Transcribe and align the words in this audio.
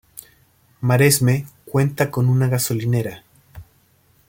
Maresme, 0.79 1.45
cuenta 1.67 2.09
con 2.09 2.27
una 2.27 2.47
gasolinera. 2.47 3.23